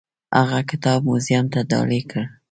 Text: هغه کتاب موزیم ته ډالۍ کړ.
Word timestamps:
هغه 0.39 0.59
کتاب 0.71 0.99
موزیم 1.07 1.45
ته 1.53 1.59
ډالۍ 1.69 2.01
کړ. 2.09 2.23